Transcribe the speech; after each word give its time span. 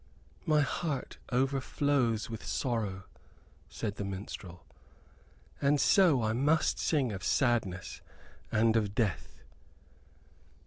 "My 0.47 0.61
heart 0.61 1.19
overflows 1.31 2.27
with 2.27 2.43
sorrow," 2.43 3.03
said 3.69 3.97
the 3.97 4.03
minstrel, 4.03 4.65
"and 5.61 5.79
so 5.79 6.23
I 6.23 6.33
must 6.33 6.79
sing 6.79 7.11
of 7.11 7.23
sadness 7.23 8.01
and 8.51 8.75
of 8.75 8.95
death." 8.95 9.43